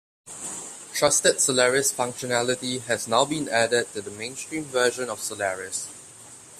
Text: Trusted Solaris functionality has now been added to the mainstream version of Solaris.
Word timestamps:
Trusted 0.95 1.39
Solaris 1.39 1.93
functionality 1.93 2.81
has 2.85 3.07
now 3.07 3.23
been 3.23 3.47
added 3.49 3.93
to 3.93 4.01
the 4.01 4.09
mainstream 4.09 4.63
version 4.63 5.11
of 5.11 5.19
Solaris. 5.19 5.89